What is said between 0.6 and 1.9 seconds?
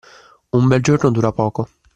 bel gioco dura poco.